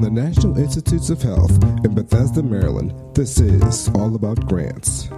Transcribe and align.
From 0.00 0.14
the 0.14 0.22
National 0.22 0.56
Institutes 0.56 1.10
of 1.10 1.20
Health 1.20 1.62
in 1.84 1.94
Bethesda, 1.94 2.42
Maryland, 2.42 2.94
this 3.14 3.38
is 3.38 3.90
All 3.90 4.14
About 4.14 4.46
Grants. 4.46 5.10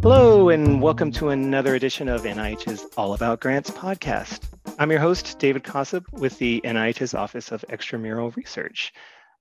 Hello, 0.00 0.48
and 0.48 0.80
welcome 0.80 1.10
to 1.10 1.30
another 1.30 1.74
edition 1.74 2.08
of 2.08 2.22
NIH's 2.22 2.86
All 2.96 3.14
About 3.14 3.40
Grants 3.40 3.72
podcast. 3.72 4.42
I'm 4.78 4.92
your 4.92 5.00
host, 5.00 5.40
David 5.40 5.64
Kosub, 5.64 6.04
with 6.12 6.38
the 6.38 6.60
NIH's 6.64 7.14
Office 7.14 7.50
of 7.50 7.64
Extramural 7.68 8.36
Research. 8.36 8.92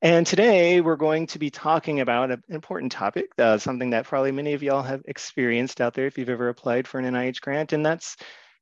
And 0.03 0.27
today 0.27 0.81
we're 0.81 0.97
going 0.97 1.27
to 1.27 1.39
be 1.39 1.49
talking 1.49 2.01
about 2.01 2.29
an 2.29 2.43
important 2.49 2.91
topic, 2.91 3.27
uh, 3.37 3.57
something 3.57 3.91
that 3.91 4.05
probably 4.05 4.33
many 4.33 4.51
of 4.51 4.61
y'all 4.61 4.81
have 4.81 5.01
experienced 5.05 5.79
out 5.79 5.93
there 5.93 6.07
if 6.07 6.17
you've 6.17 6.27
ever 6.27 6.49
applied 6.49 6.89
for 6.89 6.99
an 6.99 7.05
NIH 7.05 7.39
grant, 7.39 7.71
and 7.71 7.85
that's 7.85 8.17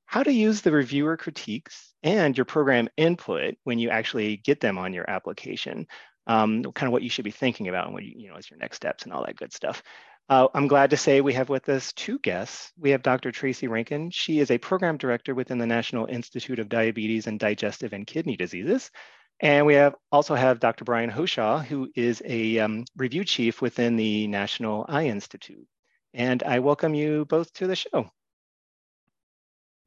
how 0.05 0.21
to 0.21 0.31
use 0.31 0.62
the 0.62 0.71
reviewer 0.71 1.17
critiques 1.17 1.95
and 2.03 2.38
your 2.38 2.45
program 2.45 2.89
input 2.95 3.55
when 3.63 3.79
you 3.79 3.89
actually 3.89 4.38
get 4.38 4.59
them 4.59 4.77
on 4.77 4.93
your 4.93 5.09
application. 5.09 5.88
Um, 6.27 6.62
kind 6.62 6.88
of 6.88 6.93
what 6.93 7.01
you 7.01 7.09
should 7.09 7.25
be 7.25 7.31
thinking 7.31 7.70
about 7.70 7.85
and 7.85 7.95
what 7.95 8.03
you, 8.03 8.13
you 8.15 8.29
know 8.29 8.35
as 8.35 8.48
your 8.48 8.59
next 8.59 8.76
steps 8.76 9.05
and 9.05 9.12
all 9.12 9.26
that 9.26 9.35
good 9.35 9.51
stuff. 9.51 9.81
Uh, 10.29 10.48
I'm 10.53 10.67
glad 10.67 10.91
to 10.91 10.98
say 10.98 11.21
we 11.21 11.34
have 11.34 11.49
with 11.49 11.67
us 11.70 11.91
two 11.93 12.20
guests. 12.20 12.71
We 12.77 12.91
have 12.91 13.01
Dr. 13.01 13.31
Tracy 13.31 13.67
Rankin. 13.67 14.12
She 14.12 14.37
is 14.37 14.51
a 14.51 14.59
program 14.59 14.98
director 14.98 15.34
within 15.34 15.57
the 15.57 15.65
National 15.65 16.05
Institute 16.05 16.59
of 16.59 16.70
Diabetes 16.70 17.26
and 17.26 17.39
Digestive 17.39 17.93
and 17.93 18.05
Kidney 18.05 18.37
Diseases. 18.37 18.91
And 19.41 19.65
we 19.65 19.73
have 19.73 19.95
also 20.11 20.35
have 20.35 20.59
Dr. 20.59 20.85
Brian 20.85 21.09
Hoshaw, 21.09 21.65
who 21.65 21.89
is 21.95 22.21
a 22.23 22.59
um, 22.59 22.85
review 22.95 23.25
chief 23.25 23.59
within 23.59 23.95
the 23.95 24.27
National 24.27 24.85
Eye 24.87 25.05
Institute. 25.05 25.67
And 26.13 26.43
I 26.43 26.59
welcome 26.59 26.93
you 26.93 27.25
both 27.25 27.51
to 27.53 27.65
the 27.65 27.75
show. 27.75 28.11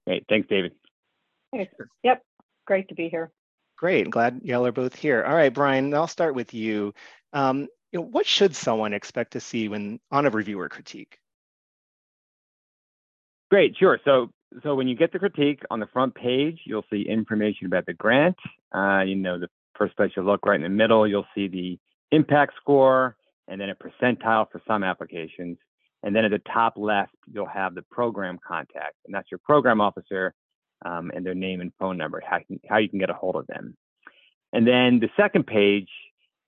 Great. 0.06 0.24
Thanks, 0.28 0.48
David. 0.48 0.72
Hey. 1.52 1.70
Yep. 2.02 2.22
Great 2.66 2.88
to 2.88 2.94
be 2.96 3.08
here. 3.08 3.30
Great. 3.78 4.10
Glad 4.10 4.40
y'all 4.42 4.66
are 4.66 4.72
both 4.72 4.96
here. 4.96 5.24
All 5.24 5.34
right, 5.34 5.54
Brian, 5.54 5.94
I'll 5.94 6.08
start 6.08 6.34
with 6.34 6.52
you. 6.52 6.92
Um, 7.32 7.68
you 7.92 8.00
know, 8.00 8.06
what 8.06 8.26
should 8.26 8.56
someone 8.56 8.92
expect 8.92 9.32
to 9.32 9.40
see 9.40 9.68
when 9.68 10.00
on 10.10 10.26
a 10.26 10.30
reviewer 10.30 10.68
critique? 10.68 11.18
Great, 13.50 13.76
sure. 13.78 14.00
So 14.04 14.30
so 14.62 14.74
when 14.74 14.88
you 14.88 14.96
get 14.96 15.12
the 15.12 15.18
critique 15.18 15.62
on 15.70 15.80
the 15.80 15.86
front 15.86 16.14
page, 16.14 16.60
you'll 16.64 16.84
see 16.90 17.02
information 17.08 17.66
about 17.66 17.86
the 17.86 17.94
grant. 17.94 18.36
Uh, 18.74 19.02
you 19.02 19.14
know, 19.14 19.38
the 19.38 19.48
first 19.76 19.96
place 19.96 20.10
you 20.16 20.22
look 20.22 20.44
right 20.46 20.56
in 20.56 20.62
the 20.62 20.68
middle, 20.68 21.06
you'll 21.06 21.26
see 21.34 21.48
the 21.48 21.78
impact 22.10 22.54
score 22.60 23.16
and 23.48 23.60
then 23.60 23.70
a 23.70 23.74
percentile 23.74 24.50
for 24.50 24.60
some 24.66 24.82
applications. 24.82 25.58
And 26.02 26.14
then 26.14 26.24
at 26.24 26.30
the 26.30 26.40
top 26.52 26.74
left, 26.76 27.14
you'll 27.32 27.46
have 27.46 27.74
the 27.74 27.82
program 27.90 28.38
contact, 28.46 28.96
and 29.06 29.14
that's 29.14 29.30
your 29.30 29.40
program 29.42 29.80
officer 29.80 30.34
um, 30.84 31.10
and 31.14 31.24
their 31.24 31.34
name 31.34 31.60
and 31.60 31.72
phone 31.78 31.96
number, 31.96 32.22
how, 32.28 32.40
how 32.68 32.76
you 32.76 32.88
can 32.88 32.98
get 32.98 33.10
a 33.10 33.14
hold 33.14 33.36
of 33.36 33.46
them. 33.46 33.76
And 34.52 34.66
then 34.66 35.00
the 35.00 35.08
second 35.16 35.46
page, 35.46 35.88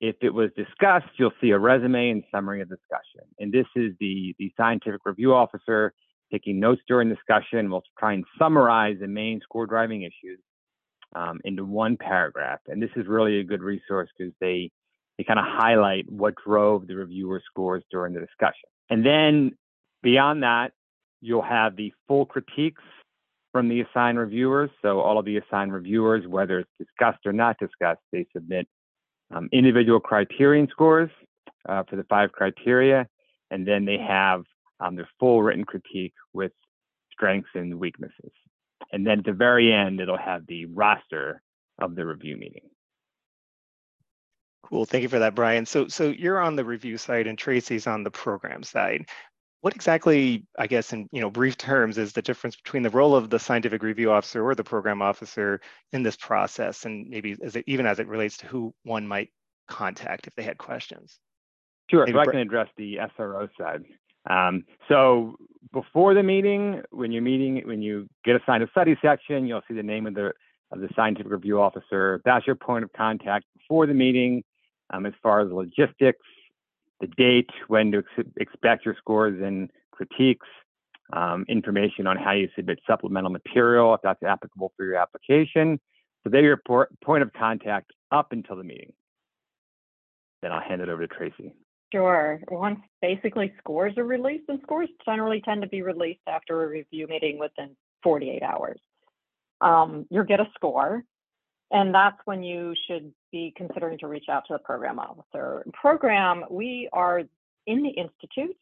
if 0.00 0.16
it 0.20 0.30
was 0.30 0.50
discussed, 0.56 1.08
you'll 1.18 1.32
see 1.40 1.50
a 1.50 1.58
resume 1.58 2.10
and 2.10 2.22
summary 2.30 2.60
of 2.60 2.68
discussion. 2.68 3.22
And 3.38 3.50
this 3.50 3.66
is 3.74 3.94
the, 3.98 4.34
the 4.38 4.52
scientific 4.56 5.00
review 5.06 5.32
officer 5.34 5.94
taking 6.30 6.60
notes 6.60 6.82
during 6.86 7.08
discussion. 7.08 7.70
We'll 7.70 7.82
try 7.98 8.12
and 8.12 8.24
summarize 8.38 8.98
the 9.00 9.06
main 9.08 9.40
score 9.40 9.66
driving 9.66 10.02
issues 10.02 10.38
um, 11.14 11.40
into 11.44 11.64
one 11.64 11.96
paragraph. 11.96 12.60
And 12.66 12.82
this 12.82 12.90
is 12.96 13.06
really 13.06 13.40
a 13.40 13.44
good 13.44 13.62
resource 13.62 14.08
because 14.16 14.32
they 14.40 14.70
they 15.18 15.24
kind 15.24 15.38
of 15.38 15.46
highlight 15.48 16.10
what 16.10 16.34
drove 16.46 16.86
the 16.86 16.94
reviewer 16.94 17.40
scores 17.48 17.82
during 17.90 18.12
the 18.12 18.20
discussion. 18.20 18.68
And 18.90 19.04
then 19.04 19.52
beyond 20.02 20.42
that, 20.42 20.72
you'll 21.22 21.42
have 21.42 21.74
the 21.74 21.92
full 22.06 22.26
critiques 22.26 22.82
from 23.52 23.68
the 23.68 23.80
assigned 23.80 24.18
reviewers. 24.18 24.68
So 24.82 25.00
all 25.00 25.18
of 25.18 25.24
the 25.24 25.38
assigned 25.38 25.72
reviewers, 25.72 26.26
whether 26.26 26.58
it's 26.58 26.70
discussed 26.78 27.24
or 27.24 27.32
not 27.32 27.56
discussed, 27.58 28.02
they 28.12 28.26
submit 28.34 28.68
um, 29.34 29.48
individual 29.52 30.00
criterion 30.00 30.68
scores 30.70 31.10
uh, 31.66 31.82
for 31.88 31.96
the 31.96 32.04
five 32.04 32.32
criteria, 32.32 33.08
and 33.50 33.66
then 33.66 33.84
they 33.86 33.98
have 33.98 34.44
um, 34.80 34.96
their 34.96 35.08
full 35.18 35.42
written 35.42 35.64
critique 35.64 36.14
with 36.34 36.52
strengths 37.10 37.48
and 37.54 37.74
weaknesses. 37.80 38.32
And 38.92 39.06
then 39.06 39.20
at 39.20 39.24
the 39.24 39.32
very 39.32 39.72
end, 39.72 40.00
it'll 40.00 40.16
have 40.16 40.46
the 40.46 40.66
roster 40.66 41.42
of 41.80 41.94
the 41.94 42.06
review 42.06 42.36
meeting. 42.36 42.68
Cool. 44.62 44.84
Thank 44.84 45.02
you 45.02 45.08
for 45.08 45.20
that, 45.20 45.34
Brian. 45.34 45.64
So, 45.64 45.86
so 45.86 46.08
you're 46.08 46.40
on 46.40 46.56
the 46.56 46.64
review 46.64 46.98
side 46.98 47.26
and 47.26 47.38
Tracy's 47.38 47.86
on 47.86 48.02
the 48.02 48.10
program 48.10 48.62
side. 48.62 49.06
What 49.60 49.74
exactly, 49.74 50.44
I 50.58 50.66
guess, 50.66 50.92
in 50.92 51.08
you 51.12 51.20
know 51.20 51.30
brief 51.30 51.56
terms, 51.56 51.98
is 51.98 52.12
the 52.12 52.22
difference 52.22 52.56
between 52.56 52.82
the 52.82 52.90
role 52.90 53.16
of 53.16 53.30
the 53.30 53.38
scientific 53.38 53.82
review 53.82 54.12
officer 54.12 54.44
or 54.44 54.54
the 54.54 54.64
program 54.64 55.02
officer 55.02 55.60
in 55.92 56.02
this 56.02 56.16
process, 56.16 56.84
and 56.84 57.08
maybe 57.08 57.36
as 57.42 57.56
it, 57.56 57.64
even 57.66 57.86
as 57.86 57.98
it 57.98 58.06
relates 58.06 58.36
to 58.38 58.46
who 58.46 58.74
one 58.84 59.06
might 59.06 59.30
contact 59.66 60.26
if 60.26 60.34
they 60.34 60.42
had 60.42 60.58
questions? 60.58 61.18
Sure. 61.90 62.04
Maybe 62.04 62.16
so 62.16 62.20
I 62.20 62.26
can 62.26 62.40
address 62.40 62.68
the 62.76 62.98
SRO 63.18 63.48
side. 63.58 63.84
Um, 64.28 64.64
so 64.88 65.36
before 65.76 66.14
the 66.14 66.22
meeting, 66.22 66.80
when 66.90 67.12
you're 67.12 67.20
meeting, 67.20 67.60
when 67.66 67.82
you 67.82 68.08
get 68.24 68.34
assigned 68.34 68.62
a 68.62 68.70
study 68.70 68.96
section, 69.02 69.46
you'll 69.46 69.60
see 69.68 69.74
the 69.74 69.82
name 69.82 70.06
of 70.06 70.14
the 70.14 70.32
of 70.72 70.80
the 70.80 70.88
scientific 70.96 71.30
review 71.30 71.60
officer. 71.60 72.22
That's 72.24 72.46
your 72.46 72.56
point 72.56 72.82
of 72.82 72.90
contact 72.94 73.44
before 73.54 73.86
the 73.86 73.92
meeting. 73.92 74.42
Um, 74.90 75.04
as 75.04 75.12
far 75.22 75.40
as 75.40 75.52
logistics, 75.52 76.26
the 77.00 77.08
date, 77.18 77.50
when 77.68 77.92
to 77.92 77.98
ex- 77.98 78.28
expect 78.38 78.86
your 78.86 78.96
scores 78.96 79.40
and 79.42 79.70
critiques, 79.90 80.46
um, 81.12 81.44
information 81.46 82.06
on 82.06 82.16
how 82.16 82.32
you 82.32 82.48
submit 82.56 82.78
supplemental 82.86 83.30
material 83.30 83.92
if 83.92 84.00
that's 84.02 84.22
applicable 84.22 84.72
for 84.78 84.86
your 84.86 84.96
application. 84.96 85.78
So 86.24 86.30
they're 86.30 86.40
your 86.40 86.62
por- 86.66 86.88
point 87.04 87.22
of 87.22 87.32
contact 87.34 87.92
up 88.10 88.32
until 88.32 88.56
the 88.56 88.64
meeting. 88.64 88.94
Then 90.40 90.52
I'll 90.52 90.66
hand 90.66 90.80
it 90.80 90.88
over 90.88 91.06
to 91.06 91.14
Tracy. 91.14 91.52
Sure. 91.92 92.40
Once 92.50 92.80
basically 93.00 93.52
scores 93.58 93.96
are 93.96 94.04
released, 94.04 94.48
and 94.48 94.60
scores 94.62 94.88
generally 95.04 95.40
tend 95.44 95.62
to 95.62 95.68
be 95.68 95.82
released 95.82 96.20
after 96.26 96.64
a 96.64 96.68
review 96.68 97.06
meeting 97.06 97.38
within 97.38 97.76
48 98.02 98.42
hours. 98.42 98.80
Um, 99.60 100.06
you'll 100.10 100.24
get 100.24 100.40
a 100.40 100.48
score, 100.54 101.04
and 101.70 101.94
that's 101.94 102.18
when 102.24 102.42
you 102.42 102.74
should 102.86 103.12
be 103.32 103.52
considering 103.56 103.98
to 103.98 104.08
reach 104.08 104.26
out 104.28 104.44
to 104.48 104.54
the 104.54 104.58
program 104.58 104.98
officer. 104.98 105.64
Program, 105.72 106.44
we 106.50 106.88
are 106.92 107.22
in 107.66 107.82
the 107.82 107.90
institutes, 107.90 108.58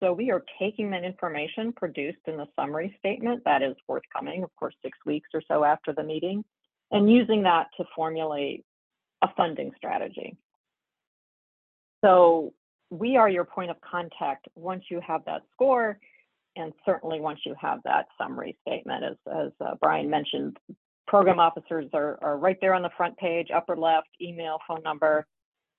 so 0.00 0.12
we 0.12 0.30
are 0.30 0.42
taking 0.58 0.90
that 0.90 1.04
information 1.04 1.72
produced 1.72 2.18
in 2.26 2.38
the 2.38 2.46
summary 2.56 2.94
statement 2.98 3.42
that 3.44 3.62
is 3.62 3.76
forthcoming, 3.86 4.42
of 4.42 4.50
course, 4.56 4.74
six 4.82 4.96
weeks 5.04 5.28
or 5.34 5.42
so 5.46 5.62
after 5.62 5.92
the 5.92 6.02
meeting, 6.02 6.42
and 6.90 7.10
using 7.10 7.42
that 7.42 7.66
to 7.76 7.84
formulate 7.94 8.64
a 9.22 9.28
funding 9.36 9.72
strategy. 9.76 10.36
So 12.04 12.52
we 12.90 13.16
are 13.16 13.28
your 13.28 13.44
point 13.44 13.70
of 13.70 13.76
contact 13.80 14.48
once 14.54 14.84
you 14.90 15.00
have 15.06 15.24
that 15.26 15.42
score, 15.52 15.98
and 16.56 16.72
certainly 16.84 17.20
once 17.20 17.40
you 17.44 17.54
have 17.60 17.80
that 17.84 18.06
summary 18.18 18.56
statement. 18.66 19.04
As, 19.04 19.16
as 19.32 19.52
uh, 19.60 19.74
Brian 19.80 20.10
mentioned, 20.10 20.56
program 21.06 21.38
officers 21.38 21.86
are, 21.92 22.18
are 22.22 22.36
right 22.36 22.58
there 22.60 22.74
on 22.74 22.82
the 22.82 22.90
front 22.96 23.16
page, 23.16 23.48
upper 23.54 23.76
left, 23.76 24.08
email, 24.20 24.58
phone 24.66 24.82
number. 24.82 25.26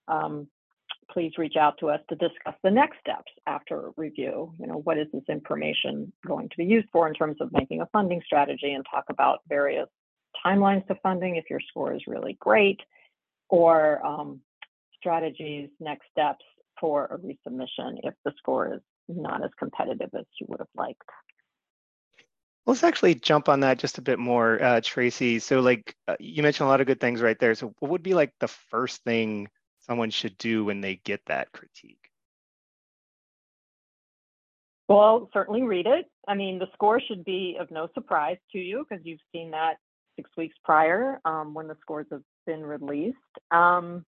Um, 0.07 0.47
please 1.11 1.33
reach 1.37 1.55
out 1.57 1.77
to 1.79 1.89
us 1.89 1.99
to 2.09 2.15
discuss 2.15 2.55
the 2.63 2.71
next 2.71 2.99
steps 2.99 3.31
after 3.47 3.91
review. 3.97 4.53
You 4.59 4.67
know, 4.67 4.81
what 4.83 4.97
is 4.97 5.07
this 5.13 5.23
information 5.27 6.11
going 6.25 6.49
to 6.49 6.57
be 6.57 6.65
used 6.65 6.87
for 6.91 7.07
in 7.07 7.13
terms 7.13 7.37
of 7.41 7.51
making 7.51 7.81
a 7.81 7.85
funding 7.87 8.21
strategy 8.25 8.73
and 8.73 8.85
talk 8.89 9.05
about 9.09 9.39
various 9.49 9.87
timelines 10.45 10.87
to 10.87 10.95
funding 11.03 11.35
if 11.35 11.49
your 11.49 11.59
score 11.59 11.93
is 11.93 12.01
really 12.07 12.37
great, 12.39 12.79
or 13.49 14.05
um, 14.05 14.39
strategies, 15.01 15.69
next 15.79 16.05
steps 16.11 16.45
for 16.79 17.05
a 17.05 17.17
resubmission 17.17 17.99
if 18.03 18.13
the 18.23 18.31
score 18.37 18.75
is 18.75 18.81
not 19.07 19.43
as 19.43 19.51
competitive 19.59 20.09
as 20.17 20.25
you 20.39 20.45
would 20.49 20.59
have 20.59 20.67
liked. 20.75 21.01
Let's 22.67 22.83
actually 22.83 23.15
jump 23.15 23.49
on 23.49 23.61
that 23.61 23.79
just 23.79 23.97
a 23.97 24.03
bit 24.03 24.19
more, 24.19 24.61
uh, 24.61 24.81
Tracy. 24.83 25.39
So, 25.39 25.61
like 25.61 25.95
uh, 26.07 26.15
you 26.19 26.43
mentioned 26.43 26.67
a 26.67 26.69
lot 26.69 26.79
of 26.79 26.87
good 26.87 26.99
things 26.99 27.21
right 27.21 27.37
there. 27.39 27.55
So, 27.55 27.73
what 27.79 27.91
would 27.91 28.03
be 28.03 28.13
like 28.13 28.33
the 28.39 28.47
first 28.47 29.03
thing 29.03 29.49
someone 29.79 30.11
should 30.11 30.37
do 30.37 30.63
when 30.63 30.79
they 30.79 31.01
get 31.03 31.21
that 31.25 31.51
critique? 31.51 31.97
Well, 34.87 35.29
certainly 35.33 35.63
read 35.63 35.87
it. 35.87 36.05
I 36.27 36.35
mean, 36.35 36.59
the 36.59 36.67
score 36.73 37.01
should 37.01 37.23
be 37.25 37.57
of 37.59 37.71
no 37.71 37.87
surprise 37.93 38.37
to 38.51 38.59
you 38.59 38.85
because 38.87 39.03
you've 39.05 39.21
seen 39.31 39.51
that 39.51 39.77
six 40.17 40.29
weeks 40.37 40.55
prior 40.63 41.19
um, 41.25 41.53
when 41.53 41.67
the 41.67 41.77
scores 41.81 42.07
have 42.11 42.23
been 42.45 42.63
released. 42.63 43.17
Um, 43.51 44.05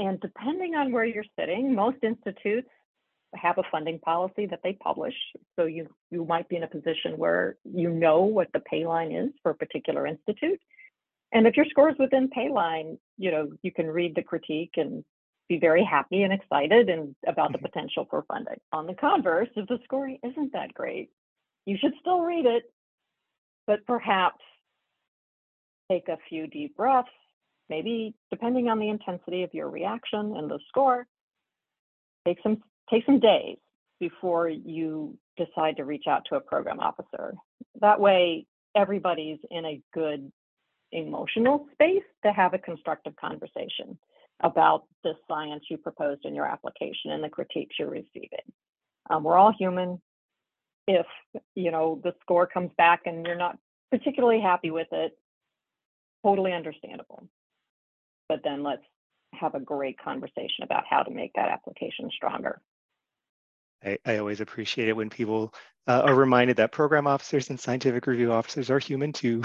and 0.00 0.18
depending 0.20 0.74
on 0.74 0.92
where 0.92 1.04
you're 1.04 1.24
sitting, 1.38 1.74
most 1.74 1.98
institutes 2.02 2.68
have 3.36 3.58
a 3.58 3.62
funding 3.70 3.98
policy 4.00 4.46
that 4.46 4.60
they 4.64 4.72
publish. 4.72 5.14
So 5.56 5.66
you 5.66 5.88
you 6.10 6.24
might 6.24 6.48
be 6.48 6.56
in 6.56 6.64
a 6.64 6.68
position 6.68 7.16
where 7.16 7.56
you 7.64 7.90
know 7.90 8.22
what 8.22 8.48
the 8.52 8.60
pay 8.60 8.86
line 8.86 9.12
is 9.12 9.30
for 9.42 9.50
a 9.50 9.54
particular 9.54 10.06
institute. 10.06 10.58
And 11.32 11.46
if 11.46 11.56
your 11.56 11.66
score 11.66 11.90
is 11.90 11.96
within 11.98 12.28
pay 12.30 12.48
line, 12.48 12.98
you 13.18 13.30
know, 13.30 13.52
you 13.62 13.70
can 13.72 13.86
read 13.86 14.16
the 14.16 14.22
critique 14.22 14.72
and 14.76 15.04
be 15.48 15.58
very 15.58 15.84
happy 15.84 16.22
and 16.22 16.32
excited 16.32 16.88
and 16.88 17.14
about 17.26 17.52
the 17.52 17.58
mm-hmm. 17.58 17.66
potential 17.66 18.06
for 18.08 18.24
funding. 18.26 18.58
On 18.72 18.86
the 18.86 18.94
converse, 18.94 19.48
if 19.54 19.68
the 19.68 19.78
scoring 19.84 20.18
isn't 20.24 20.54
that 20.54 20.72
great, 20.72 21.10
you 21.66 21.76
should 21.78 21.92
still 22.00 22.20
read 22.22 22.46
it, 22.46 22.64
but 23.66 23.86
perhaps 23.86 24.40
take 25.90 26.08
a 26.08 26.18
few 26.28 26.46
deep 26.46 26.76
breaths, 26.76 27.10
maybe 27.70 28.14
depending 28.30 28.68
on 28.68 28.78
the 28.78 28.90
intensity 28.90 29.44
of 29.44 29.54
your 29.54 29.70
reaction 29.70 30.36
and 30.36 30.50
the 30.50 30.58
score, 30.68 31.06
take 32.26 32.38
some 32.42 32.62
take 32.90 33.06
some 33.06 33.20
days 33.20 33.56
before 34.00 34.48
you 34.48 35.16
decide 35.36 35.76
to 35.76 35.84
reach 35.84 36.04
out 36.08 36.22
to 36.28 36.34
a 36.34 36.40
program 36.40 36.80
officer. 36.80 37.34
That 37.80 38.00
way 38.00 38.46
everybody's 38.74 39.38
in 39.50 39.64
a 39.64 39.80
good 39.94 40.30
emotional 40.92 41.66
space 41.72 42.02
to 42.24 42.32
have 42.32 42.52
a 42.52 42.58
constructive 42.58 43.14
conversation 43.16 43.96
about 44.42 44.84
the 45.04 45.12
science 45.28 45.64
you 45.70 45.76
proposed 45.76 46.24
in 46.24 46.34
your 46.34 46.46
application 46.46 47.12
and 47.12 47.22
the 47.22 47.28
critiques 47.28 47.76
you're 47.78 47.90
receiving. 47.90 48.46
Um, 49.08 49.22
we're 49.22 49.36
all 49.36 49.52
human. 49.56 50.00
If 50.88 51.06
you 51.54 51.70
know 51.70 52.00
the 52.02 52.14
score 52.20 52.46
comes 52.46 52.70
back 52.76 53.02
and 53.06 53.24
you're 53.24 53.36
not 53.36 53.56
particularly 53.90 54.40
happy 54.40 54.70
with 54.70 54.88
it, 54.92 55.12
totally 56.24 56.52
understandable. 56.52 57.28
But 58.30 58.44
then 58.44 58.62
let's 58.62 58.84
have 59.32 59.56
a 59.56 59.60
great 59.60 59.98
conversation 59.98 60.62
about 60.62 60.84
how 60.88 61.02
to 61.02 61.10
make 61.10 61.32
that 61.34 61.48
application 61.48 62.08
stronger. 62.14 62.62
I, 63.84 63.98
I 64.06 64.18
always 64.18 64.40
appreciate 64.40 64.86
it 64.86 64.94
when 64.94 65.10
people 65.10 65.52
uh, 65.88 66.02
are 66.04 66.14
reminded 66.14 66.58
that 66.58 66.70
program 66.70 67.08
officers 67.08 67.50
and 67.50 67.58
scientific 67.58 68.06
review 68.06 68.30
officers 68.30 68.70
are 68.70 68.78
human 68.78 69.12
too. 69.12 69.42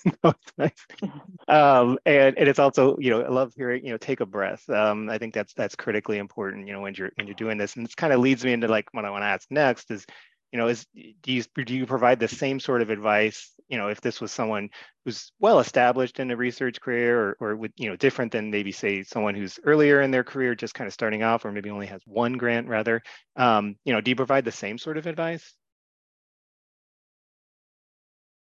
nice. 0.58 0.86
um, 1.48 1.98
and, 2.06 2.38
and 2.38 2.48
it's 2.48 2.58
also, 2.58 2.96
you 2.98 3.10
know, 3.10 3.20
I 3.20 3.28
love 3.28 3.52
hearing, 3.54 3.84
you 3.84 3.90
know, 3.90 3.98
take 3.98 4.20
a 4.20 4.26
breath. 4.26 4.66
Um, 4.70 5.10
I 5.10 5.18
think 5.18 5.34
that's 5.34 5.52
that's 5.52 5.76
critically 5.76 6.16
important, 6.16 6.66
you 6.66 6.72
know, 6.72 6.80
when 6.80 6.94
you're 6.94 7.10
when 7.16 7.26
you're 7.26 7.36
doing 7.36 7.58
this. 7.58 7.76
And 7.76 7.84
this 7.84 7.94
kind 7.94 8.14
of 8.14 8.20
leads 8.20 8.42
me 8.42 8.54
into 8.54 8.66
like 8.66 8.88
what 8.92 9.04
I 9.04 9.10
want 9.10 9.24
to 9.24 9.26
ask 9.26 9.46
next 9.50 9.90
is, 9.90 10.06
you 10.52 10.58
know, 10.58 10.68
is 10.68 10.86
do 10.94 11.32
you 11.32 11.42
do 11.66 11.74
you 11.74 11.84
provide 11.84 12.18
the 12.18 12.28
same 12.28 12.60
sort 12.60 12.80
of 12.80 12.88
advice, 12.88 13.52
you 13.72 13.78
know, 13.78 13.88
if 13.88 14.02
this 14.02 14.20
was 14.20 14.30
someone 14.30 14.68
who's 15.02 15.32
well 15.40 15.58
established 15.58 16.20
in 16.20 16.30
a 16.30 16.36
research 16.36 16.78
career 16.78 17.18
or, 17.18 17.36
or 17.40 17.56
with, 17.56 17.72
you 17.76 17.88
know, 17.88 17.96
different 17.96 18.30
than 18.30 18.50
maybe 18.50 18.70
say 18.70 19.02
someone 19.02 19.34
who's 19.34 19.58
earlier 19.64 20.02
in 20.02 20.10
their 20.10 20.22
career, 20.22 20.54
just 20.54 20.74
kind 20.74 20.86
of 20.86 20.92
starting 20.92 21.22
off, 21.22 21.46
or 21.46 21.52
maybe 21.52 21.70
only 21.70 21.86
has 21.86 22.02
one 22.04 22.34
grant 22.34 22.68
rather, 22.68 23.00
um, 23.36 23.74
you 23.86 23.94
know, 23.94 24.02
do 24.02 24.10
you 24.10 24.14
provide 24.14 24.44
the 24.44 24.52
same 24.52 24.76
sort 24.76 24.98
of 24.98 25.06
advice? 25.06 25.54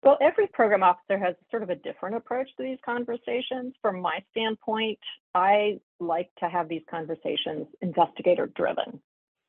Well, 0.05 0.17
every 0.20 0.46
program 0.46 0.84
officer 0.84 1.19
has 1.19 1.34
sort 1.50 1.64
of 1.64 1.70
a 1.70 1.75
different 1.75 2.14
approach 2.14 2.49
to 2.58 2.62
these 2.62 2.78
conversations. 2.84 3.75
From 3.82 4.00
my 4.00 4.20
standpoint, 4.31 5.00
I 5.34 5.81
like 5.99 6.31
to 6.38 6.49
have 6.49 6.69
these 6.69 6.82
conversations 6.88 7.67
investigator 7.82 8.46
driven 8.55 9.00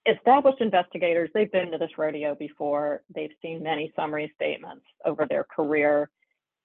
established 0.08 0.62
investigators, 0.62 1.30
they've 1.34 1.52
been 1.52 1.72
to 1.72 1.78
this 1.78 1.98
rodeo 1.98 2.36
before. 2.36 3.04
They've 3.14 3.32
seen 3.42 3.64
many 3.64 3.92
summary 3.96 4.32
statements 4.36 4.86
over 5.06 5.26
their 5.30 5.44
career. 5.44 6.10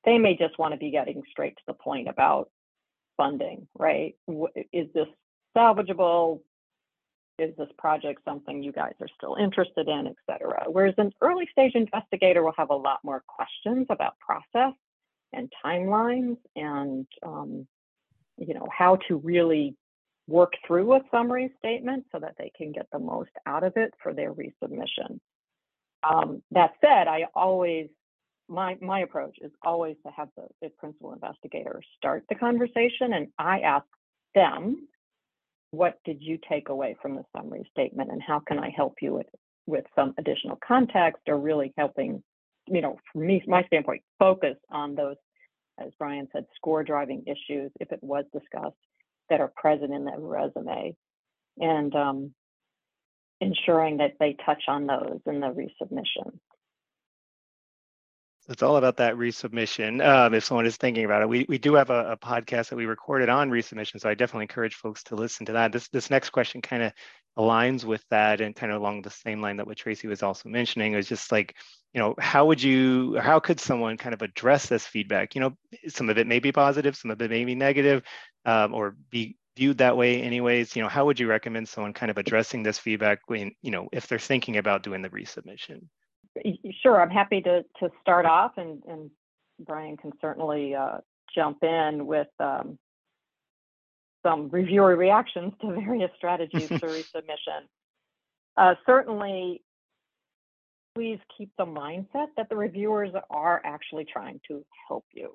They 0.04 0.18
may 0.18 0.36
just 0.36 0.58
want 0.58 0.72
to 0.72 0.78
be 0.78 0.90
getting 0.90 1.22
straight 1.30 1.56
to 1.56 1.62
the 1.66 1.74
point 1.74 2.08
about 2.08 2.50
funding, 3.16 3.66
right? 3.78 4.14
Is 4.72 4.88
this 4.94 5.08
salvageable? 5.56 6.40
Is 7.38 7.54
this 7.56 7.68
project 7.78 8.20
something 8.24 8.62
you 8.62 8.72
guys 8.72 8.92
are 9.00 9.08
still 9.16 9.36
interested 9.36 9.88
in, 9.88 10.06
et 10.06 10.16
cetera? 10.28 10.64
Whereas 10.68 10.94
an 10.98 11.12
early 11.20 11.48
stage 11.50 11.72
investigator 11.74 12.42
will 12.42 12.54
have 12.56 12.70
a 12.70 12.76
lot 12.76 13.00
more 13.02 13.22
questions 13.26 13.86
about 13.90 14.18
process 14.18 14.74
and 15.32 15.50
timelines 15.64 16.36
and 16.56 17.06
um, 17.22 17.66
you 18.36 18.54
know 18.54 18.68
how 18.76 18.96
to 19.08 19.16
really 19.18 19.74
work 20.32 20.54
through 20.66 20.94
a 20.94 21.00
summary 21.10 21.52
statement 21.58 22.06
so 22.10 22.18
that 22.18 22.34
they 22.38 22.50
can 22.56 22.72
get 22.72 22.86
the 22.90 22.98
most 22.98 23.30
out 23.44 23.62
of 23.62 23.74
it 23.76 23.92
for 24.02 24.14
their 24.14 24.32
resubmission. 24.32 25.20
Um, 26.02 26.42
that 26.52 26.72
said, 26.80 27.06
I 27.06 27.26
always, 27.34 27.88
my, 28.48 28.78
my 28.80 29.00
approach 29.00 29.36
is 29.42 29.52
always 29.62 29.96
to 30.06 30.12
have 30.16 30.28
the, 30.36 30.46
the 30.62 30.70
principal 30.70 31.12
investigator 31.12 31.82
start 31.98 32.24
the 32.30 32.34
conversation 32.34 33.12
and 33.12 33.28
I 33.38 33.60
ask 33.60 33.84
them, 34.34 34.88
what 35.70 35.98
did 36.06 36.22
you 36.22 36.38
take 36.48 36.70
away 36.70 36.96
from 37.02 37.14
the 37.14 37.24
summary 37.36 37.68
statement 37.70 38.10
and 38.10 38.22
how 38.22 38.40
can 38.40 38.58
I 38.58 38.70
help 38.74 38.94
you 39.02 39.12
with, 39.12 39.26
with 39.66 39.84
some 39.94 40.14
additional 40.18 40.58
context 40.66 41.22
or 41.28 41.38
really 41.38 41.74
helping, 41.76 42.22
you 42.66 42.80
know, 42.80 42.96
from 43.12 43.26
me, 43.26 43.42
my 43.46 43.64
standpoint, 43.64 44.02
focus 44.18 44.56
on 44.70 44.94
those, 44.94 45.16
as 45.78 45.90
Brian 45.98 46.26
said, 46.32 46.46
score 46.56 46.82
driving 46.82 47.22
issues 47.26 47.70
if 47.80 47.92
it 47.92 48.00
was 48.02 48.24
discussed 48.32 48.76
that 49.30 49.40
are 49.40 49.52
present 49.54 49.92
in 49.92 50.04
the 50.04 50.12
resume 50.18 50.94
and 51.58 51.94
um, 51.94 52.34
ensuring 53.40 53.98
that 53.98 54.14
they 54.18 54.36
touch 54.44 54.64
on 54.68 54.86
those 54.86 55.20
in 55.26 55.40
the 55.40 55.48
resubmission. 55.48 56.38
It's 58.48 58.62
all 58.62 58.76
about 58.76 58.96
that 58.96 59.14
resubmission. 59.14 60.04
Um, 60.04 60.34
if 60.34 60.44
someone 60.44 60.66
is 60.66 60.76
thinking 60.76 61.04
about 61.04 61.22
it, 61.22 61.28
we, 61.28 61.46
we 61.48 61.58
do 61.58 61.74
have 61.74 61.90
a, 61.90 62.12
a, 62.12 62.16
podcast 62.16 62.70
that 62.70 62.76
we 62.76 62.86
recorded 62.86 63.28
on 63.28 63.50
resubmission, 63.50 64.00
so 64.00 64.08
I 64.08 64.14
definitely 64.14 64.44
encourage 64.44 64.74
folks 64.74 65.04
to 65.04 65.14
listen 65.14 65.46
to 65.46 65.52
that. 65.52 65.70
This 65.70 65.88
this 65.88 66.10
next 66.10 66.30
question 66.30 66.60
kind 66.60 66.82
of 66.82 66.92
aligns 67.38 67.84
with 67.84 68.04
that, 68.10 68.40
and 68.40 68.54
kind 68.54 68.72
of 68.72 68.80
along 68.80 69.02
the 69.02 69.10
same 69.10 69.40
line 69.40 69.56
that 69.56 69.66
what 69.66 69.76
Tracy 69.76 70.08
was 70.08 70.22
also 70.22 70.48
mentioning 70.48 70.94
is 70.94 71.08
just 71.08 71.32
like, 71.32 71.54
you 71.94 72.00
know, 72.00 72.14
how 72.18 72.46
would 72.46 72.62
you, 72.62 73.16
how 73.18 73.38
could 73.40 73.60
someone 73.60 73.96
kind 73.96 74.14
of 74.14 74.22
address 74.22 74.66
this 74.66 74.86
feedback? 74.86 75.34
You 75.34 75.40
know, 75.42 75.56
some 75.88 76.10
of 76.10 76.18
it 76.18 76.26
may 76.26 76.38
be 76.38 76.52
positive, 76.52 76.96
some 76.96 77.10
of 77.10 77.20
it 77.20 77.30
may 77.30 77.44
be 77.44 77.54
negative, 77.54 78.02
um, 78.44 78.74
or 78.74 78.96
be 79.10 79.36
viewed 79.56 79.78
that 79.78 79.96
way 79.96 80.22
anyways. 80.22 80.74
You 80.74 80.82
know, 80.82 80.88
how 80.88 81.04
would 81.06 81.20
you 81.20 81.26
recommend 81.26 81.68
someone 81.68 81.92
kind 81.92 82.10
of 82.10 82.18
addressing 82.18 82.62
this 82.62 82.78
feedback 82.78 83.20
when, 83.26 83.52
you 83.62 83.70
know, 83.70 83.88
if 83.92 84.06
they're 84.06 84.18
thinking 84.18 84.56
about 84.56 84.82
doing 84.82 85.02
the 85.02 85.10
resubmission? 85.10 85.82
Sure, 86.82 86.98
I'm 86.98 87.10
happy 87.10 87.42
to 87.42 87.62
to 87.80 87.90
start 88.00 88.24
off, 88.24 88.52
and 88.56 88.82
and 88.88 89.10
Brian 89.60 89.98
can 89.98 90.12
certainly 90.18 90.74
uh, 90.74 90.98
jump 91.34 91.62
in 91.62 92.06
with 92.06 92.28
um, 92.40 92.78
some 94.22 94.48
reviewer 94.48 94.96
reactions 94.96 95.52
to 95.60 95.72
various 95.84 96.10
strategies 96.16 96.68
for 96.68 96.78
resubmission. 96.88 97.66
Uh, 98.56 98.74
certainly, 98.86 99.62
please 100.94 101.18
keep 101.36 101.50
the 101.56 101.64
mindset 101.64 102.26
that 102.36 102.48
the 102.50 102.56
reviewers 102.56 103.10
are 103.30 103.62
actually 103.64 104.04
trying 104.04 104.40
to 104.48 104.64
help 104.88 105.04
you. 105.12 105.32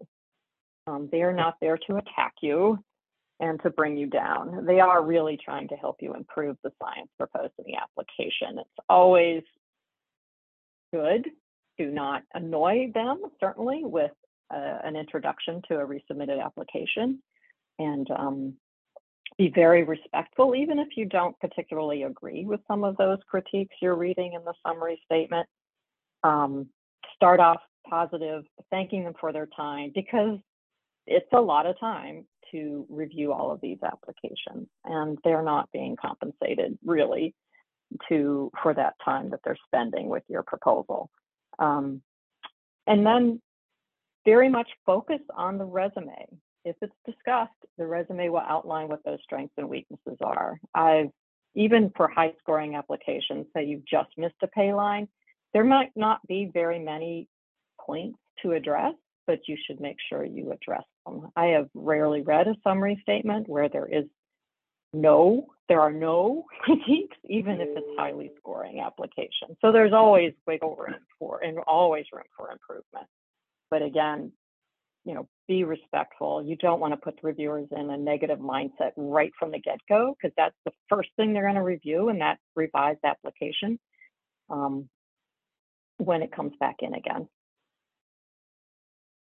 Um, 0.85 1.09
they 1.11 1.23
are 1.23 1.33
not 1.33 1.55
there 1.59 1.77
to 1.87 1.97
attack 1.97 2.33
you 2.41 2.79
and 3.39 3.61
to 3.61 3.69
bring 3.69 3.97
you 3.97 4.07
down. 4.07 4.65
They 4.65 4.79
are 4.79 5.03
really 5.03 5.37
trying 5.43 5.67
to 5.69 5.75
help 5.75 5.97
you 6.01 6.13
improve 6.13 6.57
the 6.63 6.71
science 6.81 7.09
proposed 7.17 7.53
in 7.57 7.65
the 7.65 7.75
application. 7.75 8.59
It's 8.59 8.85
always 8.89 9.43
good 10.93 11.27
to 11.79 11.87
not 11.87 12.23
annoy 12.33 12.91
them, 12.93 13.21
certainly, 13.39 13.81
with 13.83 14.11
uh, 14.53 14.79
an 14.83 14.95
introduction 14.95 15.61
to 15.67 15.79
a 15.79 15.85
resubmitted 15.85 16.43
application 16.43 17.21
and 17.79 18.09
um, 18.11 18.53
be 19.37 19.51
very 19.53 19.83
respectful, 19.83 20.55
even 20.55 20.79
if 20.79 20.89
you 20.95 21.05
don't 21.05 21.37
particularly 21.39 22.03
agree 22.03 22.45
with 22.45 22.59
some 22.67 22.83
of 22.83 22.97
those 22.97 23.19
critiques 23.29 23.75
you're 23.81 23.95
reading 23.95 24.33
in 24.33 24.43
the 24.43 24.53
summary 24.65 25.01
statement. 25.05 25.47
Um, 26.23 26.67
start 27.15 27.39
off 27.39 27.61
positive, 27.89 28.43
thanking 28.69 29.03
them 29.03 29.13
for 29.19 29.31
their 29.31 29.47
time 29.55 29.91
because 29.93 30.39
it's 31.05 31.31
a 31.33 31.41
lot 31.41 31.65
of 31.65 31.79
time 31.79 32.25
to 32.51 32.85
review 32.89 33.33
all 33.33 33.51
of 33.51 33.61
these 33.61 33.77
applications 33.83 34.67
and 34.85 35.17
they're 35.23 35.43
not 35.43 35.69
being 35.71 35.95
compensated 36.01 36.77
really 36.85 37.33
to 38.09 38.51
for 38.61 38.73
that 38.73 38.93
time 39.03 39.29
that 39.29 39.39
they're 39.43 39.57
spending 39.65 40.09
with 40.09 40.23
your 40.27 40.43
proposal. 40.43 41.09
Um, 41.59 42.01
and 42.85 43.05
then 43.05 43.41
very 44.25 44.49
much 44.49 44.69
focus 44.85 45.21
on 45.35 45.57
the 45.57 45.65
resume. 45.65 46.27
If 46.67 46.75
it's 46.81 46.93
discussed, 47.05 47.53
the 47.77 47.87
resume 47.87 48.29
will 48.29 48.39
outline 48.39 48.89
what 48.89 49.03
those 49.05 49.19
strengths 49.23 49.53
and 49.57 49.69
weaknesses 49.69 50.17
are. 50.21 50.59
I've 50.75 51.11
even 51.55 51.91
for 51.95 52.07
high 52.07 52.33
scoring 52.39 52.75
applications, 52.75 53.47
say 53.53 53.65
you've 53.65 53.85
just 53.85 54.09
missed 54.17 54.35
a 54.43 54.47
pay 54.47 54.73
line, 54.73 55.07
there 55.53 55.63
might 55.63 55.91
not 55.95 56.25
be 56.27 56.51
very 56.53 56.77
many 56.77 57.27
points 57.79 58.19
to 58.43 58.51
address, 58.51 58.93
but 59.25 59.39
you 59.47 59.57
should 59.65 59.79
make 59.79 59.97
sure 60.07 60.23
you 60.23 60.51
address 60.51 60.83
them. 61.05 61.31
I 61.35 61.45
have 61.47 61.67
rarely 61.73 62.21
read 62.21 62.47
a 62.47 62.55
summary 62.63 62.99
statement 63.01 63.49
where 63.49 63.69
there 63.69 63.87
is 63.87 64.05
no, 64.93 65.47
there 65.67 65.81
are 65.81 65.91
no 65.91 66.45
critiques, 66.61 67.17
even 67.25 67.59
if 67.59 67.69
it's 67.71 67.97
highly 67.97 68.29
scoring 68.37 68.81
application. 68.81 69.57
So 69.61 69.71
there's 69.71 69.93
always 69.93 70.33
wiggle 70.45 70.75
room 70.75 70.99
for 71.17 71.43
and 71.43 71.57
always 71.59 72.05
room 72.13 72.23
for 72.37 72.51
improvement. 72.51 73.07
But 73.71 73.81
again, 73.81 74.31
you 75.05 75.15
know, 75.15 75.27
be 75.47 75.63
respectful. 75.63 76.43
You 76.43 76.55
don't 76.57 76.79
want 76.79 76.93
to 76.93 76.97
put 76.97 77.15
the 77.21 77.27
reviewers 77.27 77.67
in 77.71 77.89
a 77.89 77.97
negative 77.97 78.39
mindset 78.39 78.91
right 78.97 79.31
from 79.39 79.51
the 79.51 79.59
get-go 79.59 80.15
because 80.15 80.33
that's 80.37 80.55
the 80.65 80.71
first 80.89 81.09
thing 81.15 81.33
they're 81.33 81.43
going 81.43 81.55
to 81.55 81.61
review 81.61 82.09
in 82.09 82.19
that 82.19 82.39
revised 82.55 82.99
application 83.03 83.79
um, 84.49 84.89
when 85.97 86.21
it 86.21 86.31
comes 86.31 86.53
back 86.59 86.77
in 86.81 86.93
again. 86.93 87.27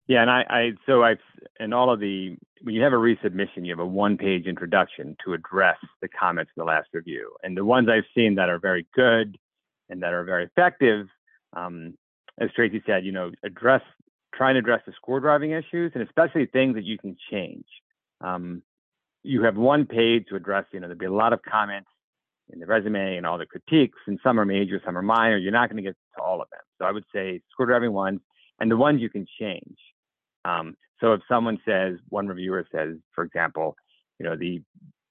Yeah, 0.08 0.22
and 0.22 0.30
I, 0.30 0.44
I 0.48 0.70
so 0.86 1.02
I've 1.04 1.18
in 1.60 1.74
all 1.74 1.92
of 1.92 2.00
the 2.00 2.36
when 2.62 2.74
you 2.74 2.82
have 2.82 2.94
a 2.94 2.96
resubmission, 2.96 3.64
you 3.64 3.70
have 3.70 3.78
a 3.78 3.86
one-page 3.86 4.46
introduction 4.46 5.16
to 5.24 5.34
address 5.34 5.76
the 6.00 6.08
comments 6.08 6.50
in 6.56 6.60
the 6.60 6.64
last 6.64 6.88
review. 6.94 7.30
And 7.42 7.56
the 7.56 7.64
ones 7.64 7.88
I've 7.88 8.06
seen 8.14 8.34
that 8.36 8.48
are 8.48 8.58
very 8.58 8.86
good 8.94 9.36
and 9.90 10.02
that 10.02 10.14
are 10.14 10.24
very 10.24 10.44
effective, 10.44 11.06
um, 11.52 11.94
as 12.40 12.50
Tracy 12.56 12.82
said, 12.86 13.04
you 13.04 13.12
know, 13.12 13.30
address, 13.44 13.82
try 14.34 14.50
and 14.50 14.58
address 14.58 14.82
the 14.86 14.92
score 14.92 15.20
driving 15.20 15.52
issues 15.52 15.92
and 15.94 16.02
especially 16.02 16.46
things 16.46 16.74
that 16.74 16.84
you 16.84 16.98
can 16.98 17.16
change. 17.30 17.64
Um, 18.20 18.62
you 19.22 19.42
have 19.42 19.56
one 19.56 19.86
page 19.86 20.26
to 20.28 20.36
address, 20.36 20.64
you 20.72 20.80
know, 20.80 20.86
there'll 20.86 20.98
be 20.98 21.06
a 21.06 21.12
lot 21.12 21.32
of 21.32 21.40
comments 21.42 21.88
in 22.52 22.60
the 22.60 22.66
resume 22.66 23.16
and 23.16 23.26
all 23.26 23.36
the 23.36 23.46
critiques, 23.46 23.98
and 24.06 24.18
some 24.22 24.40
are 24.40 24.44
major, 24.44 24.80
some 24.84 24.96
are 24.96 25.02
minor. 25.02 25.36
You're 25.36 25.52
not 25.52 25.68
going 25.68 25.82
to 25.82 25.88
get 25.88 25.96
to 26.16 26.22
all 26.22 26.40
of 26.40 26.48
them. 26.50 26.60
So 26.78 26.86
I 26.86 26.92
would 26.92 27.04
say 27.14 27.40
score 27.52 27.66
driving 27.66 27.92
ones 27.92 28.20
and 28.58 28.70
the 28.70 28.76
ones 28.76 29.00
you 29.00 29.10
can 29.10 29.26
change. 29.38 29.76
Um, 30.44 30.76
so 31.00 31.12
if 31.12 31.20
someone 31.28 31.58
says, 31.66 31.98
one 32.08 32.26
reviewer 32.26 32.66
says, 32.72 32.96
for 33.14 33.24
example, 33.24 33.76
you 34.18 34.24
know, 34.26 34.36
the 34.36 34.62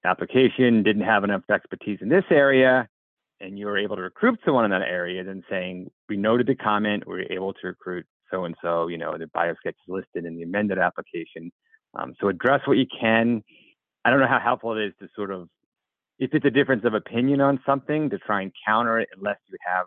application 0.03 0.83
didn't 0.83 1.03
have 1.03 1.24
enough 1.24 1.43
expertise 1.50 2.00
in 2.01 2.09
this 2.09 2.25
area, 2.31 2.88
and 3.39 3.59
you 3.59 3.67
were 3.67 3.77
able 3.77 3.95
to 3.95 4.01
recruit 4.01 4.39
someone 4.43 4.65
in 4.65 4.71
that 4.71 4.81
area, 4.81 5.24
then 5.24 5.43
saying, 5.50 5.91
we 6.09 6.17
noted 6.17 6.47
the 6.47 6.55
comment, 6.55 7.07
we 7.07 7.13
were 7.13 7.31
able 7.31 7.53
to 7.53 7.67
recruit 7.67 8.05
so 8.31 8.46
and 8.46 8.55
so, 8.62 8.88
you 8.88 8.98
know, 8.98 9.17
the 9.17 9.27
bio 9.27 9.53
sketch 9.55 9.75
is 9.75 9.88
listed 9.88 10.25
in 10.25 10.36
the 10.36 10.43
amended 10.43 10.79
application. 10.79 11.51
Um, 11.96 12.13
so 12.19 12.27
address 12.27 12.62
what 12.65 12.77
you 12.77 12.86
can. 13.00 13.43
I 14.03 14.10
don't 14.10 14.19
know 14.19 14.27
how 14.27 14.39
helpful 14.39 14.77
it 14.77 14.84
is 14.86 14.93
to 15.00 15.07
sort 15.15 15.31
of, 15.31 15.50
if 16.19 16.34
it's 16.34 16.46
a 16.46 16.50
difference 16.50 16.84
of 16.86 16.93
opinion 16.93 17.41
on 17.41 17.60
something, 17.65 18.10
to 18.10 18.17
try 18.17 18.41
and 18.41 18.51
counter 18.65 19.00
it 19.00 19.10
unless 19.15 19.38
you 19.48 19.57
have 19.65 19.86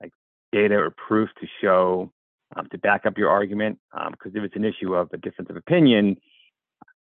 like 0.00 0.12
data 0.52 0.74
or 0.74 0.90
proof 0.90 1.28
to 1.40 1.46
show 1.60 2.12
um, 2.56 2.68
to 2.70 2.78
back 2.78 3.06
up 3.06 3.18
your 3.18 3.30
argument. 3.30 3.78
Because 3.92 4.32
um, 4.32 4.36
if 4.36 4.44
it's 4.44 4.56
an 4.56 4.64
issue 4.64 4.94
of 4.94 5.10
a 5.12 5.18
difference 5.18 5.50
of 5.50 5.56
opinion, 5.56 6.16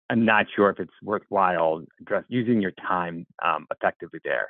I'm 0.10 0.26
not 0.26 0.46
sure 0.56 0.70
if 0.70 0.80
it's 0.80 0.94
worthwhile 1.04 1.84
address, 2.00 2.24
using 2.30 2.62
your 2.62 2.72
time 2.72 3.26
um, 3.44 3.68
effectively 3.72 4.20
there. 4.24 4.48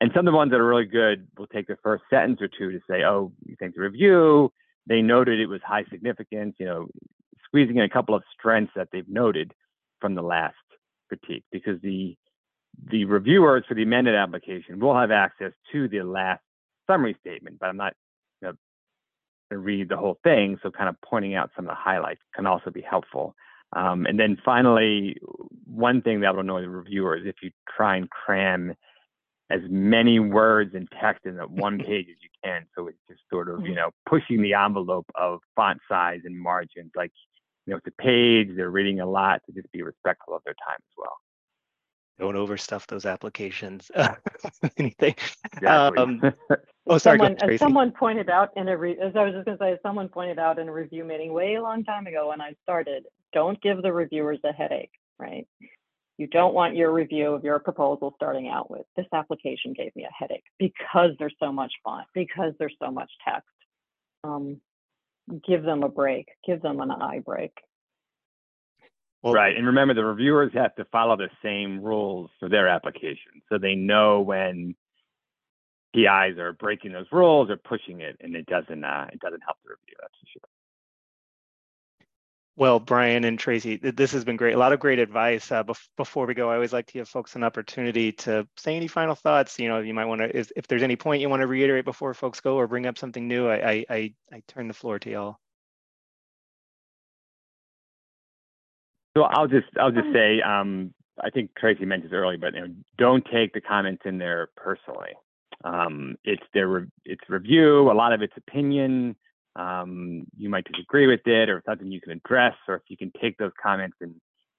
And 0.00 0.10
some 0.14 0.26
of 0.26 0.32
the 0.32 0.36
ones 0.36 0.50
that 0.50 0.60
are 0.60 0.66
really 0.66 0.86
good 0.86 1.26
will 1.36 1.46
take 1.46 1.66
the 1.66 1.76
first 1.82 2.04
sentence 2.10 2.40
or 2.40 2.48
two 2.48 2.72
to 2.72 2.80
say, 2.88 3.02
oh, 3.04 3.32
you 3.44 3.56
think 3.58 3.74
the 3.74 3.82
review, 3.82 4.52
they 4.86 5.02
noted 5.02 5.40
it 5.40 5.46
was 5.46 5.60
high 5.64 5.84
significance, 5.90 6.56
you 6.58 6.66
know, 6.66 6.88
squeezing 7.44 7.76
in 7.76 7.82
a 7.82 7.88
couple 7.88 8.14
of 8.14 8.22
strengths 8.38 8.72
that 8.76 8.88
they've 8.92 9.08
noted 9.08 9.52
from 10.00 10.14
the 10.14 10.22
last 10.22 10.54
critique 11.08 11.44
because 11.50 11.80
the 11.82 12.16
the 12.90 13.04
reviewers 13.04 13.64
for 13.68 13.74
the 13.74 13.82
amended 13.82 14.14
application 14.14 14.78
will 14.78 14.96
have 14.96 15.10
access 15.10 15.52
to 15.72 15.88
the 15.88 16.02
last 16.02 16.40
summary 16.86 17.16
statement, 17.20 17.58
but 17.58 17.68
I'm 17.68 17.76
not 17.76 17.94
going 18.42 18.56
to 19.50 19.58
read 19.58 19.88
the 19.88 19.96
whole 19.96 20.18
thing. 20.22 20.58
So 20.62 20.70
kind 20.70 20.88
of 20.88 20.96
pointing 21.04 21.34
out 21.34 21.50
some 21.54 21.66
of 21.66 21.70
the 21.70 21.74
highlights 21.74 22.20
can 22.34 22.46
also 22.46 22.70
be 22.70 22.80
helpful. 22.80 23.34
Um, 23.76 24.06
and 24.06 24.18
then 24.18 24.38
finally, 24.44 25.16
one 25.66 26.02
thing 26.02 26.20
that 26.20 26.32
will 26.32 26.40
annoy 26.40 26.62
the 26.62 26.68
reviewers 26.68 27.22
if 27.26 27.36
you 27.42 27.50
try 27.76 27.96
and 27.96 28.08
cram 28.10 28.74
as 29.50 29.60
many 29.68 30.20
words 30.20 30.74
and 30.74 30.88
text 31.00 31.26
in 31.26 31.36
that 31.36 31.50
one 31.66 31.78
page 31.78 32.06
as 32.10 32.16
you 32.22 32.28
can. 32.42 32.66
So 32.76 32.86
it's 32.86 32.98
just 33.08 33.20
sort 33.30 33.48
of, 33.48 33.60
you 33.60 33.66
mm-hmm. 33.66 33.74
know, 33.76 33.90
pushing 34.08 34.40
the 34.40 34.54
envelope 34.54 35.06
of 35.14 35.40
font 35.56 35.80
size 35.88 36.20
and 36.24 36.38
margins. 36.38 36.92
Like, 36.96 37.12
you 37.66 37.72
know, 37.72 37.78
it's 37.78 37.86
a 37.86 38.02
page, 38.02 38.48
they're 38.56 38.70
reading 38.70 39.00
a 39.00 39.06
lot, 39.06 39.42
to 39.46 39.52
just 39.52 39.70
be 39.72 39.82
respectful 39.82 40.34
of 40.34 40.42
their 40.44 40.54
time 40.54 40.78
as 40.78 40.94
well. 40.96 41.16
Don't 42.18 42.34
overstuff 42.34 42.86
those 42.86 43.06
applications. 43.06 43.90
Anything. 44.76 45.14
Exactly. 45.54 46.02
Um, 46.02 46.20
oh, 46.86 46.98
sorry. 46.98 47.18
Someone, 47.18 47.36
as 47.40 47.58
someone 47.58 47.92
pointed 47.92 48.28
out 48.28 48.50
in 48.56 48.68
a, 48.68 48.76
re- 48.76 48.98
as 49.02 49.16
I 49.16 49.24
was 49.24 49.34
just 49.34 49.46
going 49.46 49.56
to 49.56 49.64
say, 49.64 49.78
someone 49.82 50.08
pointed 50.08 50.38
out 50.38 50.58
in 50.58 50.68
a 50.68 50.72
review 50.72 51.02
meeting 51.04 51.32
way 51.32 51.54
a 51.54 51.62
long 51.62 51.82
time 51.82 52.06
ago 52.06 52.28
when 52.28 52.40
I 52.40 52.52
started, 52.62 53.04
don't 53.32 53.60
give 53.62 53.80
the 53.80 53.92
reviewers 53.92 54.38
a 54.44 54.52
headache, 54.52 54.92
right? 55.18 55.46
You 56.20 56.26
don't 56.26 56.52
want 56.52 56.76
your 56.76 56.92
review 56.92 57.32
of 57.32 57.44
your 57.44 57.58
proposal 57.60 58.12
starting 58.14 58.50
out 58.50 58.70
with 58.70 58.84
this 58.94 59.06
application 59.10 59.72
gave 59.72 59.96
me 59.96 60.04
a 60.04 60.12
headache 60.12 60.44
because 60.58 61.12
there's 61.18 61.34
so 61.40 61.50
much 61.50 61.72
font, 61.82 62.06
because 62.12 62.52
there's 62.58 62.74
so 62.78 62.90
much 62.90 63.10
text. 63.26 63.48
Um, 64.22 64.60
give 65.48 65.62
them 65.62 65.82
a 65.82 65.88
break, 65.88 66.28
give 66.46 66.60
them 66.60 66.80
an 66.80 66.90
eye 66.90 67.20
break. 67.24 67.52
Well, 69.22 69.32
right. 69.32 69.56
And 69.56 69.68
remember, 69.68 69.94
the 69.94 70.04
reviewers 70.04 70.52
have 70.52 70.74
to 70.74 70.84
follow 70.92 71.16
the 71.16 71.30
same 71.42 71.80
rules 71.80 72.28
for 72.38 72.50
their 72.50 72.68
application. 72.68 73.40
So 73.48 73.56
they 73.56 73.74
know 73.74 74.20
when 74.20 74.74
PIs 75.94 76.36
are 76.36 76.52
breaking 76.52 76.92
those 76.92 77.06
rules 77.10 77.48
or 77.48 77.56
pushing 77.56 78.02
it, 78.02 78.18
and 78.20 78.36
it 78.36 78.44
doesn't 78.44 78.84
uh, 78.84 79.06
it 79.10 79.20
doesn't 79.20 79.40
help 79.42 79.56
the 79.64 79.70
review. 79.70 79.96
That's 79.98 80.12
for 80.20 80.26
sure. 80.34 80.59
Well, 82.60 82.78
Brian 82.78 83.24
and 83.24 83.38
Tracy, 83.38 83.78
this 83.78 84.12
has 84.12 84.22
been 84.22 84.36
great. 84.36 84.54
A 84.54 84.58
lot 84.58 84.74
of 84.74 84.80
great 84.80 84.98
advice. 84.98 85.50
Uh, 85.50 85.64
bef- 85.64 85.88
before 85.96 86.26
we 86.26 86.34
go, 86.34 86.50
I 86.50 86.56
always 86.56 86.74
like 86.74 86.86
to 86.88 86.92
give 86.92 87.08
folks 87.08 87.34
an 87.34 87.42
opportunity 87.42 88.12
to 88.12 88.46
say 88.58 88.76
any 88.76 88.86
final 88.86 89.14
thoughts. 89.14 89.58
You 89.58 89.70
know, 89.70 89.80
you 89.80 89.94
might 89.94 90.04
want 90.04 90.20
to, 90.20 90.38
if, 90.38 90.52
if 90.54 90.66
there's 90.66 90.82
any 90.82 90.94
point 90.94 91.22
you 91.22 91.30
want 91.30 91.40
to 91.40 91.46
reiterate 91.46 91.86
before 91.86 92.12
folks 92.12 92.38
go 92.40 92.56
or 92.56 92.66
bring 92.66 92.84
up 92.84 92.98
something 92.98 93.26
new, 93.26 93.48
I, 93.48 93.54
I, 93.54 93.84
I, 93.88 94.14
I 94.30 94.42
turn 94.46 94.68
the 94.68 94.74
floor 94.74 94.98
to 94.98 95.10
y'all. 95.10 95.36
So 99.16 99.22
I'll 99.22 99.48
just, 99.48 99.68
I'll 99.80 99.90
just 99.90 100.12
say, 100.12 100.42
um, 100.42 100.92
I 101.18 101.30
think 101.30 101.52
Tracy 101.58 101.86
mentioned 101.86 102.12
earlier, 102.12 102.36
but 102.36 102.52
you 102.52 102.60
know, 102.60 102.74
don't 102.98 103.26
take 103.32 103.54
the 103.54 103.62
comments 103.62 104.02
in 104.04 104.18
there 104.18 104.50
personally. 104.54 105.14
Um, 105.64 106.16
it's 106.24 106.44
their, 106.52 106.68
re- 106.68 106.92
it's 107.06 107.24
review. 107.26 107.90
A 107.90 107.94
lot 107.94 108.12
of 108.12 108.20
it's 108.20 108.36
opinion 108.36 109.16
um, 109.56 110.26
you 110.36 110.48
might 110.48 110.66
disagree 110.70 111.06
with 111.06 111.26
it 111.26 111.48
or 111.48 111.62
something 111.66 111.90
you 111.90 112.00
can 112.00 112.12
address, 112.12 112.54
or 112.68 112.76
if 112.76 112.82
you 112.88 112.96
can 112.96 113.12
take 113.20 113.36
those 113.38 113.52
comments 113.62 113.96
and 114.00 114.14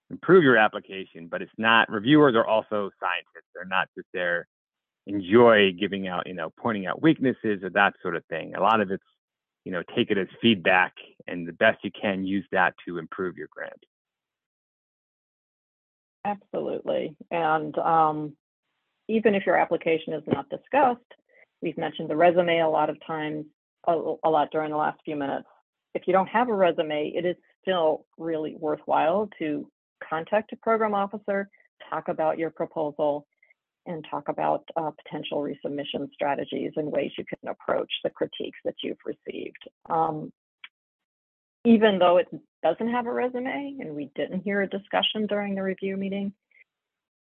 improve 0.10 0.44
your 0.44 0.58
application. 0.58 1.28
But 1.30 1.42
it's 1.42 1.52
not, 1.58 1.90
reviewers 1.90 2.36
are 2.36 2.46
also 2.46 2.90
scientists. 3.00 3.50
They're 3.54 3.66
not 3.66 3.90
just 3.96 4.08
there 4.14 4.48
enjoy 5.08 5.72
giving 5.80 6.08
out, 6.08 6.28
you 6.28 6.34
know, 6.34 6.52
pointing 6.58 6.86
out 6.86 7.02
weaknesses 7.02 7.64
or 7.64 7.70
that 7.72 7.94
sort 8.02 8.16
of 8.16 8.24
thing. 8.26 8.56
A 8.56 8.62
lot 8.62 8.82
of 8.82 8.92
it's, 8.92 9.04
you 9.66 9.72
know, 9.72 9.84
take 9.96 10.12
it 10.12 10.18
as 10.18 10.28
feedback 10.42 10.94
and 11.28 11.48
the 11.48 11.54
best 11.54 11.84
you 11.84 11.92
can 12.00 12.26
use 12.26 12.46
that 12.52 12.74
to 12.88 12.98
improve 12.98 13.38
your 13.38 13.48
grant. 13.52 13.84
Absolutely. 16.26 17.16
And 17.32 17.78
um, 17.80 18.34
even 19.08 19.34
if 19.34 19.46
your 19.46 19.58
application 19.58 20.14
is 20.14 20.24
not 20.28 20.50
discussed, 20.50 21.02
we've 21.62 21.78
mentioned 21.78 22.10
the 22.10 22.16
resume 22.16 22.60
a 22.60 22.70
lot 22.70 22.90
of 22.90 22.98
times 23.06 23.46
a, 23.88 23.94
a 24.24 24.30
lot 24.30 24.50
during 24.52 24.72
the 24.72 24.78
last 24.78 25.00
few 25.04 25.16
minutes. 25.16 25.48
If 25.94 26.04
you 26.08 26.14
don't 26.14 26.28
have 26.28 26.50
a 26.50 26.54
resume, 26.54 27.12
it 27.16 27.26
is 27.26 27.36
still 27.62 28.06
really 28.18 28.56
worthwhile 28.58 29.30
to 29.40 29.68
contact 30.08 30.54
a 30.54 30.56
program 30.58 30.94
officer, 30.94 31.50
talk 31.90 32.08
about 32.08 32.38
your 32.38 32.50
proposal, 32.50 33.26
and 33.86 34.06
talk 34.10 34.30
about 34.30 34.64
uh, 34.76 34.92
potential 35.04 35.40
resubmission 35.40 36.12
strategies 36.14 36.72
and 36.76 36.92
ways 36.92 37.12
you 37.18 37.26
can 37.26 37.50
approach 37.50 37.92
the 38.04 38.10
critiques 38.10 38.60
that 38.64 38.76
you've 38.84 38.98
received. 39.06 39.58
Um, 39.90 40.32
even 41.66 42.00
though 42.00 42.18
it 42.18 42.28
doesn't 42.64 42.90
have 42.90 43.08
a 43.08 43.12
resume 43.12 43.78
and 43.80 43.96
we 43.96 44.12
didn't 44.16 44.42
hear 44.42 44.62
a 44.62 44.70
discussion 44.70 45.28
during 45.28 45.56
the 45.56 45.64
review 45.64 45.98
meeting, 45.98 46.34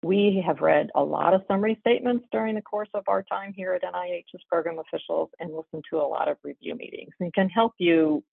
we 0.02 0.42
have 0.46 0.60
read 0.60 0.88
a 0.94 1.02
lot 1.02 1.34
of 1.34 1.42
summary 1.46 1.76
statements 1.80 2.24
during 2.32 2.54
the 2.54 2.62
course 2.62 2.88
of 2.94 3.04
our 3.06 3.22
time 3.22 3.52
here 3.54 3.74
at 3.74 3.82
NIH 3.82 4.24
as 4.34 4.40
program 4.48 4.78
officials 4.78 5.28
and 5.38 5.54
listened 5.54 5.84
to 5.90 5.98
a 5.98 6.06
lot 6.06 6.28
of 6.28 6.38
review 6.42 6.74
meetings 6.74 7.12
and 7.20 7.32
can 7.34 7.48
help 7.50 7.74
you 7.78 8.24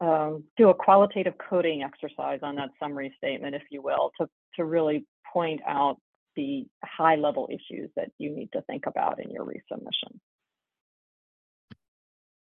um, 0.00 0.44
do 0.56 0.68
a 0.68 0.74
qualitative 0.74 1.34
coding 1.38 1.82
exercise 1.82 2.40
on 2.42 2.56
that 2.56 2.70
summary 2.78 3.12
statement, 3.16 3.54
if 3.54 3.62
you 3.70 3.82
will, 3.82 4.12
to, 4.20 4.28
to 4.56 4.64
really 4.64 5.06
point 5.32 5.60
out 5.66 5.96
the 6.36 6.66
high 6.84 7.16
level 7.16 7.48
issues 7.50 7.90
that 7.96 8.10
you 8.18 8.30
need 8.30 8.50
to 8.52 8.62
think 8.62 8.86
about 8.86 9.20
in 9.20 9.30
your 9.30 9.44
resubmission. 9.44 10.18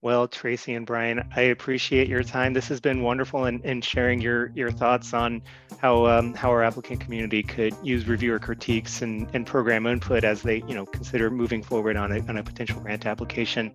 Well, 0.00 0.28
Tracy 0.28 0.74
and 0.74 0.86
Brian, 0.86 1.28
I 1.34 1.40
appreciate 1.42 2.08
your 2.08 2.22
time. 2.22 2.52
This 2.52 2.68
has 2.68 2.80
been 2.80 3.02
wonderful 3.02 3.46
in, 3.46 3.60
in 3.62 3.80
sharing 3.80 4.20
your, 4.20 4.52
your 4.54 4.70
thoughts 4.70 5.12
on 5.12 5.42
how 5.80 6.06
um, 6.06 6.34
how 6.34 6.50
our 6.50 6.62
applicant 6.62 7.00
community 7.00 7.42
could 7.42 7.74
use 7.82 8.06
reviewer 8.06 8.38
critiques 8.38 9.02
and, 9.02 9.28
and 9.34 9.44
program 9.44 9.86
input 9.86 10.22
as 10.22 10.42
they 10.42 10.62
you 10.68 10.74
know 10.74 10.86
consider 10.86 11.30
moving 11.30 11.64
forward 11.64 11.96
on 11.96 12.12
a, 12.12 12.20
on 12.28 12.36
a 12.36 12.44
potential 12.44 12.80
grant 12.80 13.06
application. 13.06 13.72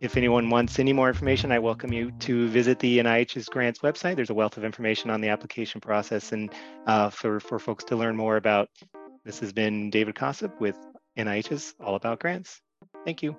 If 0.00 0.16
anyone 0.16 0.48
wants 0.50 0.78
any 0.78 0.92
more 0.92 1.08
information, 1.08 1.50
I 1.50 1.58
welcome 1.58 1.92
you 1.92 2.12
to 2.20 2.46
visit 2.48 2.78
the 2.78 2.98
NIH's 2.98 3.48
grants 3.48 3.80
website. 3.80 4.14
There's 4.14 4.30
a 4.30 4.34
wealth 4.34 4.56
of 4.56 4.64
information 4.64 5.10
on 5.10 5.20
the 5.20 5.30
application 5.30 5.80
process 5.80 6.30
and 6.30 6.52
uh, 6.86 7.10
for, 7.10 7.40
for 7.40 7.58
folks 7.58 7.82
to 7.84 7.96
learn 7.96 8.16
more 8.16 8.36
about. 8.36 8.68
This 9.24 9.40
has 9.40 9.52
been 9.52 9.90
David 9.90 10.14
Kosub 10.14 10.58
with 10.60 10.76
NIH's 11.16 11.74
All 11.80 11.96
About 11.96 12.20
Grants. 12.20 12.60
Thank 13.04 13.24
you. 13.24 13.36